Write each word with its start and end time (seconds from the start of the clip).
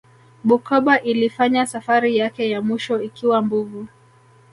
bukoba 0.43 0.99
ilifanya 1.01 1.65
safari 1.65 2.17
yake 2.17 2.49
ya 2.49 2.61
mwisho 2.61 3.01
ikiwa 3.01 3.41
mbovu 3.41 3.87